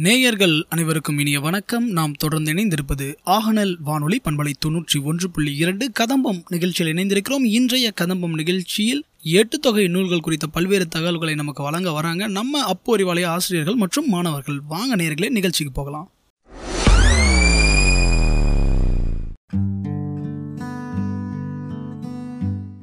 [0.00, 1.86] நேயர்கள் அனைவருக்கும் இனிய வணக்கம்.
[1.86, 7.42] நாம் தொடர்ந்து இணைந்திருப்பது ஆகநல் வானொலி பண்பலை தொன்னூற்றி ஒன்று புள்ளி இரண்டு கதம்பம் நிகழ்ச்சியில் இணைந்திருக்கிறோம்.
[7.42, 12.26] இன்றைய கதம்பம் நிகழ்ச்சியில் எட்டு தொகை நூல்கள் குறித்த பல்வேறு தகவல்களை நமக்கு வழங்க வராங்க.
[12.26, 14.60] நம்ம அப்போ அறிவாலய ஆசிரியர்கள் மற்றும் மாணவர்கள்.
[14.68, 16.10] வாங்க நேர்களே நிகழ்ச்சிக்கு போகலாம்.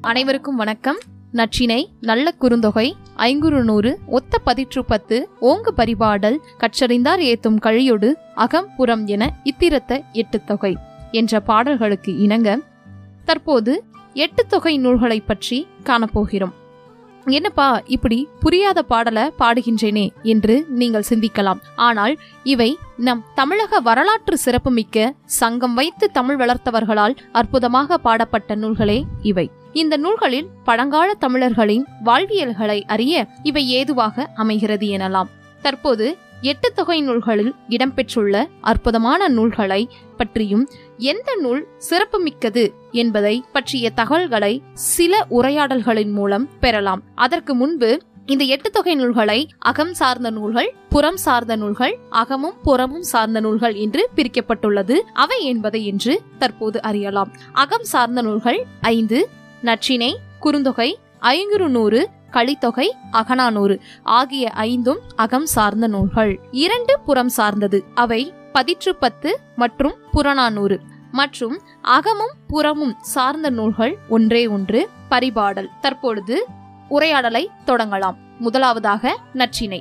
[0.00, 0.98] அனைவருக்கும் வணக்கம்.
[1.32, 9.06] நற்றினை நல்ல குறுந்தொகை ஐங்குறு நூறு ஒத்த பதிற்று பத்து ஓங்கு பரிபாடல் கற்றறிந்தார் ஏத்தும் கழியொடு அகம் புறம்
[9.06, 10.72] என இத்திரத்த எட்டு தொகை
[11.10, 12.58] என்ற பாடல்களுக்கு இணங்க
[13.24, 13.84] தற்போது
[14.14, 16.54] எட்டு தொகை நூல்களை பற்றி காணப்போகிறோம்.
[17.26, 21.60] என்னப்பா இப்படி புரியாத பாடலை பாடுகின்றேனே என்று நீங்கள் சிந்திக்கலாம்.
[21.76, 29.50] ஆனால் இவை நம் தமிழக வரலாற்று சிறப்புமிக்க சங்கம் வைத்து தமிழ் வளர்த்தவர்களால் அற்புதமாக பாடப்பட்ட நூல்களே இவை.
[29.74, 35.30] இந்த நூல்களில் பழங்கால தமிழர்களின் வாழ்வியல்களை அறிய இவை ஏதுவாக அமைகிறது எனலாம்.
[35.62, 45.26] தற்போது எட்டு தொகை நூல்களில் இடம்பெற்றுள்ள அற்புதமான நூல்களை பற்றியும் எந்த நூல் சிறப்புமிக்கது என்பதை பற்றிய தகவல்களை சில
[45.28, 47.02] உரையாடல்களின் மூலம் பெறலாம்.
[47.14, 53.40] அதற்கு முன்பு இந்த எட்டு தொகை நூல்களை அகம் சார்ந்த நூல்கள் புறம் சார்ந்த நூல்கள் அகமும் புறமும் சார்ந்த
[53.40, 54.96] நூல்கள் என்று பிரிக்கப்பட்டுள்ளது.
[55.12, 57.32] அவை என்பதை என்று தற்போது அறியலாம்.
[57.52, 59.28] அகம் சார்ந்த நூல்கள் ஐந்து
[59.64, 66.40] நற்றினை குறுந்தொகை ஐங்குறு நூறு கலித்தொகை அகனானூறு ஆகிய ஐந்தும் அகம் சார்ந்த நூல்கள்.
[66.50, 67.84] இரண்டு புறம் சார்ந்தது.
[67.94, 70.80] அவை பதிற்று பத்து மற்றும் புறநானூறு
[71.12, 75.68] மற்றும் அகமும் புறமும் சார்ந்த நூல்கள் ஒன்றே ஒன்று பரிபாடல்.
[75.80, 76.46] தற்பொழுது
[76.88, 78.16] உரையாடலை தொடங்கலாம்.
[78.38, 79.80] முதலாவதாக நற்றினை.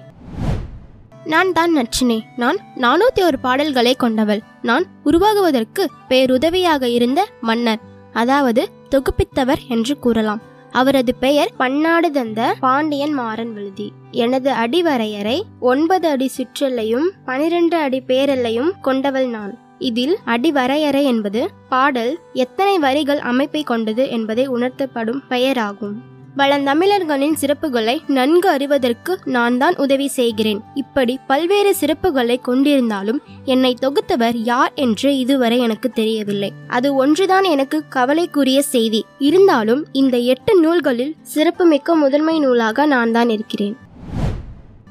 [1.25, 4.42] நான் தான் நச்சினே நான் நானூத்தி ஒரு பாடல்களை கொண்டவள்.
[4.62, 7.92] நான் உருவாகுவதற்கு பேருதவியாக இருந்த மன்னர்.
[8.14, 10.41] அதாவது தொகுப்பித்தவர் என்று கூறலாம்.
[10.72, 13.91] அவரது பெயர் பன்னாடு தந்த பாண்டியன் மாறன் விழுதி.
[14.11, 19.58] எனது அடிவரையறை ஒன்பது அடி சிற்றெல்லையும் பனிரெண்டு அடி பேரெல்லையும் கொண்டவள் நான்.
[19.80, 26.12] இதில் அடிவரையறை என்பது பாடல் எத்தனை வரிகள் அமைப்பை கொண்டது என்பதை உணர்த்தப்படும் பெயராகும்.
[26.38, 30.61] பழந்தமிழர்களின் சிறப்புகளை நன்கு அறிவதற்கு நான் தான் உதவி செய்கிறேன்.
[30.73, 36.53] இப்படி பல்வேறு சிறப்புகளை கொண்டிருந்தாலும் என்னை தொகுத்தவர் யார் என்று இதுவரை எனக்கு தெரியவில்லை.
[36.67, 39.05] அது ஒன்றுதான் எனக்கு கவலைக்குரிய செய்தி.
[39.19, 43.75] இருந்தாலும் இந்த எட்டு நூல்களில் சிறப்புமிக்க முதன்மை நூலாக நான் தான் இருக்கிறேன்.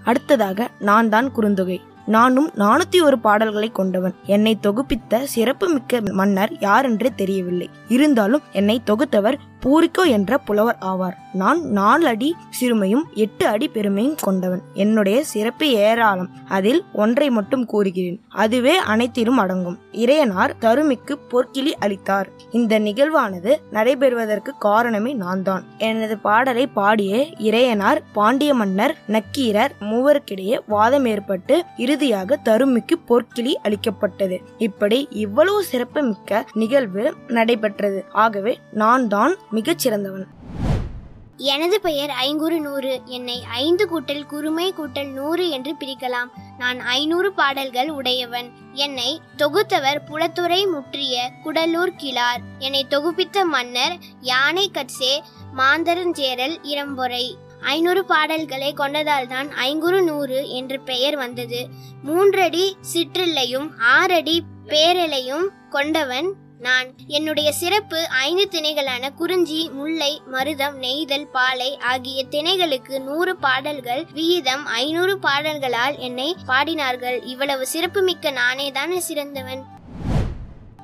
[0.04, 1.80] அடுத்ததாக நான் தான் குறுந்தொகை.
[2.06, 4.14] நானும் நானூத்தி ஒரு பாடல்களை கொண்டவன்.
[4.26, 7.69] என்னை தொகுப்பித்த சிறப்புமிக்க மன்னர் யார் என்று தெரியவில்லை.
[7.88, 11.17] இருந்தாலும் என்னை தொகுத்தவர் பூரிக்கோ என்ற புலவர் ஆவார்.
[11.33, 14.62] நான் நாலு அடி சிறுமையும் எட்டு அடி பெருமையும் கொண்டவன்.
[14.75, 16.31] என்னுடைய சிறப்பு ஏராளம்.
[16.49, 18.21] அதில் ஒன்றை மட்டும் கூறுகிறேன்.
[18.28, 19.78] அதுவே அனைத்திலும் அடங்கும்.
[19.93, 22.28] இறையனார் தருமிக்கு பொற்கிளி அளித்தார்.
[22.51, 31.05] இந்த நிகழ்வானது நடைபெறுவதற்கு காரணமே நான் தான் எனது பாடலை பாடிய இறையனார் பாண்டிய மன்னர் நக்கீரர் மூவருக்கிடையே வாதம்
[31.05, 34.41] ஏற்பட்டு இறுதியாக தருமிக்கு பொற்கிளி அளிக்கப்பட்டது.
[34.59, 38.05] இப்படி இவ்வளவு சிறப்புமிக்க நிகழ்வு நடைபெற்றது.
[38.12, 40.27] ஆகவே நான் தான் மிகச் சிறந்தவன்
[41.37, 43.01] எனது பெயர் ஐங்குறு நூறு.
[43.05, 46.31] என்னை ஐந்து கூட்டல் குறுமை கூட்டல் நூறு என்று பிரிக்கலாம்.
[46.59, 48.49] நான் ஐநூறு பாடல்கள் உடையவன்.
[48.73, 55.23] என்னை தொகுத்தவர் புலத்துறை முற்றிய குடலூர் கிளார் என்னை தொகுப்பித்த மன்னர் யானை கட்சே
[55.57, 57.25] மாந்தரஞ்சேரல் இரம்பொறை.
[57.61, 61.69] ஐநூறு பாடல்களை கொண்டதால் தான் ஐங்குறு நூறு என்று பெயர் வந்தது.
[62.03, 66.31] மூன்றடி சிற்றில்லையும் ஆறடி பேரலையும் கொண்டவன்
[66.62, 74.67] நான் என்னுடைய சிறப்பு ஐந்து திணைகளான குறிஞ்சி முல்லை மருதம் நெய்தல் பாலை ஆகிய திணைகளுக்கு நூறு பாடல்கள் வீதம்
[74.67, 77.19] ஐநூறு பாடல்களால் என்னை பாடினார்கள்.
[77.25, 79.62] இவ்வளவு சிறப்புமிக்க நானே தானே சிறந்தவன்.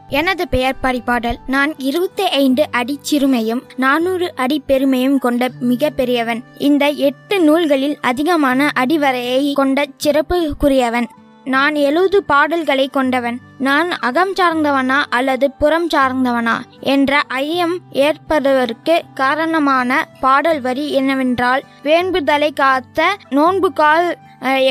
[0.08, 1.36] எனது பெயர் பரிபாடல்.
[1.46, 8.72] நான் இருபத்தி ஐந்து அடி சிறுமையும் நானூறு அடி பெருமையும் கொண்ட மிக பெரியவன் இந்த எட்டு நூல்களில் அதிகமான
[8.74, 11.08] அடிவரையை கொண்ட சிறப்புக்குரியவன்.
[11.54, 13.36] நான் எழுபது பாடல்களை கொண்டவன்.
[13.66, 16.56] நான் அகம் சார்ந்தவனா அல்லது புறம் சார்ந்தவனா
[16.94, 23.08] என்ற ஐயம் ஏற்படுவதற்கு காரணமான பாடல் வரி என்னவென்றால் வேண்புதலை காத்த
[23.38, 24.08] நோன்பு கால்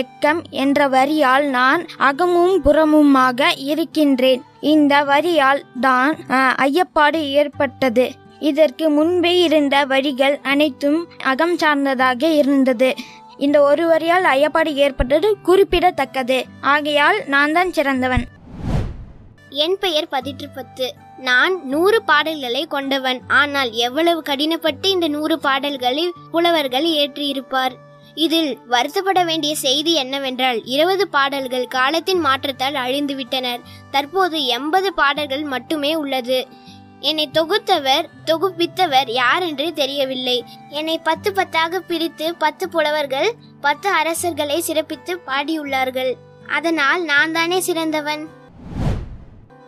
[0.02, 4.44] எக்கம் என்ற வரியால் நான் அகமும் புறமுமாக இருக்கின்றேன்.
[4.74, 6.16] இந்த வரியால் தான்
[6.68, 8.06] ஐயப்பாடு ஏற்பட்டது.
[8.50, 11.00] இதற்கு முன்பே இருந்த வரிகள் அனைத்தும்
[11.32, 12.90] அகம் சார்ந்ததாக இருந்தது.
[13.38, 16.46] இந்த ஒரு வரியால் ஐயப்பாடு ஏற்பட்டது குறிப்பிடத்தக்கது.
[16.74, 18.26] ஆகையால் நான் தான் சிறந்தவன்.
[19.50, 23.20] என் பெயர் பதிற்று பத்து நான் நூறு பாடல்களை கொண்டவன்.
[23.28, 27.76] ஆனால் எவ்வளவு கடினப்பட்டு இந்த நூறு பாடல்களை புலவர்கள் ஏற்றியிருப்பார்?
[28.16, 33.62] இதில் வருத்தப்பட வேண்டிய செய்தி என்னவென்றால் இருபது பாடல்கள் காலத்தின் மாற்றத்தால் அழிந்துவிட்டனர்.
[33.92, 36.48] தற்போது எண்பது பாடல்கள் மட்டுமே உள்ளது.
[37.00, 40.44] என்னை தொகுத்தவர் தொகுப்பித்தவர் யார் என்று தெரியவில்லை.
[40.70, 46.14] என்னை பத்து பத்தாக பிரித்து பத்து புலவர்கள் பத்து அரசர்களை சிறப்பித்து பாடியுள்ளார்கள்.
[46.48, 48.28] அதனால் நான் தானே சிறந்தவன்?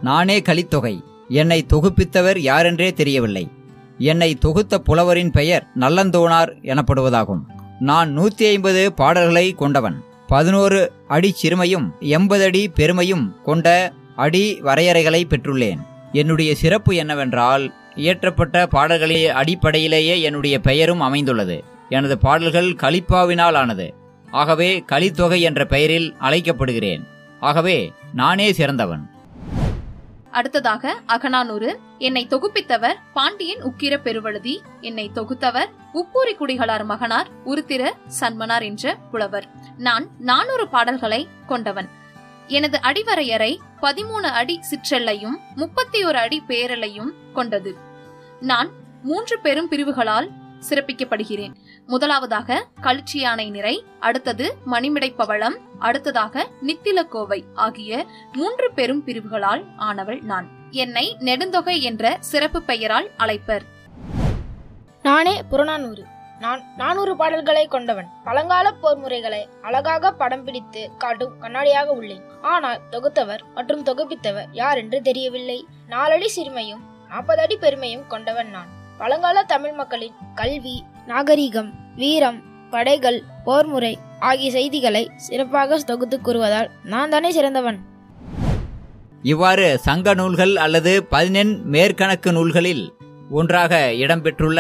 [0.02, 1.04] நானே கலித்தொகை.
[1.28, 3.48] என்னை தொகுப்பித்தவர் யாரென்றே தெரியவில்லை.
[3.98, 7.42] என்னை தொகுத்த புலவரின் பெயர் நல்லந்தோனார் எனப்படுவதாகும்.
[7.80, 10.04] நான் நூத்தி ஐம்பது பாடல்களை கொண்டவன்.
[10.28, 15.88] பதினோரு அடி சிறுமையும் எண்பது அடி பெருமையும் கொண்ட அடி வரையறைகளை பெற்றுள்ளேன்.
[16.12, 21.64] என்னுடைய சிறப்பு என்னவென்றால் இயற்றப்பட்ட பாடல்களின் அடிப்படையிலேயே என்னுடைய பெயரும் அமைந்துள்ளது.
[21.90, 23.94] எனது பாடல்கள் கலிப்பாவினால் ஆனது.
[24.32, 27.04] ஆகவே கலித்தொகை என்ற பெயரில் அழைக்கப்படுகிறேன்.
[27.40, 29.10] ஆகவே நானே சிறந்தவன்.
[30.32, 38.98] அடுத்ததாக அகனானூறு என்னை தொகுப்பித்தவர் பாண்டியன் உக்கிர பெருவழுதி என்னை தொகுத்தவர் உப்பூரி குடிகளார் மகனார் உருத்திர சன்மனார் என்ற
[39.12, 39.48] புலவர்.
[39.78, 41.90] நான் நானூறு பாடல்களை கொண்டவன்.
[42.48, 47.76] எனது அடிவரையறை பதிமூணு அடி சிற்றெல்லையும் முப்பத்தி ஒரு அடி பேரலையும் கொண்டது.
[48.40, 48.70] நான்
[49.04, 50.30] மூன்று பெரும் பிரிவுகளால்
[50.70, 51.54] சிறப்பிக்கப்படுகிறேன்.
[51.88, 60.48] முதலாவதாக களிச்சியானை நிறை அடுத்தது மணிமிடை பவளம் அடுத்ததாக நித்திலக்கோவை ஆகிய மூன்று பெரும் பிரிவுகளால் ஆனவள் நான்.
[60.72, 63.62] என்னை நெடுந்தொகை என்ற சிறப்பு பெயரால் அழைப்பர்.
[65.04, 66.04] நானே புறநானூறு.
[66.44, 68.10] நான் நானூறு பாடல்களை கொண்டவன்.
[68.26, 72.24] பழங்கால போர் முறைகளை அழகாக படம் பிடித்து காட்டும் கண்ணாடியாக உள்ளேன்.
[72.52, 75.58] ஆனால் தொகுத்தவர் மற்றும் தொகுப்பித்தவர் யார் என்று தெரியவில்லை.
[75.94, 78.70] நாலடி சிறுமையும் நாற்பது அடி பெருமையும் கொண்டவன் நான்.
[78.98, 80.76] பழங்கால தமிழ் மக்களின் கல்வி
[81.06, 82.40] நாகரிகம் வீரம்
[82.74, 83.94] படைகள் போர்முறை
[84.30, 87.80] ஆகிய செய்திகளை சிறப்பாக தொகுத்து கூறுவதால் நான் தானே சிறந்தவன்.
[89.32, 92.84] இவ்வாறு சங்க நூல்கள் அல்லது பதினெண் மேற்கணக்கு நூல்களில்
[93.40, 94.60] ஒன்றாக இடம்பெற்றுள்ள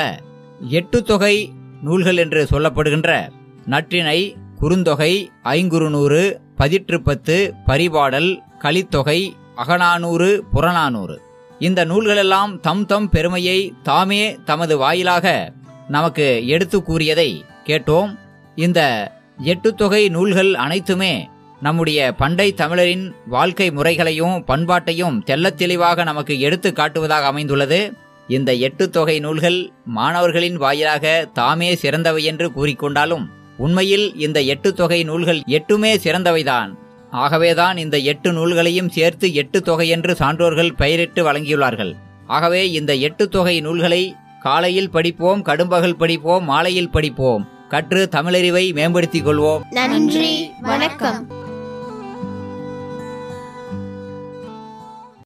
[0.77, 1.35] எட்டு தொகை
[1.81, 3.29] நூல்கள் என்று சொல்லப்படுகின்ற
[3.69, 11.21] நற்றினை குறுந்தொகை ஐங்குறுநூறு பதிற்றுப்பத்து பரிபாடல் கலித்தொகை அகநானூறு புறநானூறு.
[11.59, 15.53] இந்த நூல்களெல்லாம் தம் தம் பெருமையை தாமே தமது வாயிலாக
[15.87, 18.17] நமக்கு எடுத்து கூறியதை கேட்டோம்.
[18.55, 21.29] இந்த எட்டு தொகை நூல்கள் அனைத்துமே
[21.61, 27.93] நம்முடைய பண்டை தமிழரின் வாழ்க்கை முறைகளையும் பண்பாட்டையும் தெல்ல தெளிவாக நமக்கு எடுத்து காட்டுவதாக அமைந்துள்ளது.
[28.29, 33.25] இந்த எட்டு தொகை நூல்கள் மாணவர்களின் வாயிலாக தாமே சிறந்தவை என்று கூறிக்கொண்டாலும்
[33.57, 36.75] உண்மையில் இந்த எட்டு தொகை நூல்கள் எட்டுமே சிறந்தவைதான்.
[37.11, 41.93] ஆகவேதான் இந்த எட்டு நூல்களையும் சேர்த்து எட்டு தொகை என்று சான்றோர்கள் பெயரிட்டு வழங்கியுள்ளார்கள்.
[42.27, 47.49] ஆகவே இந்த எட்டு தொகை நூல்களை காலையில் படிப்போம் கடும்பகல் படிப்போம் மாலையில் படிப்போம்.
[47.69, 49.61] கற்று தமிழறிவை மேம்படுத்திக் கொள்வோம்.
[49.69, 51.38] நன்றி வணக்கம்.